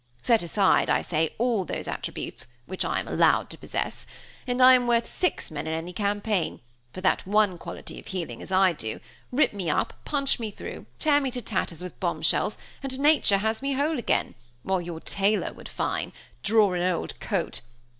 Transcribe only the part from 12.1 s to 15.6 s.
shells, and nature has me whole again, while your tailor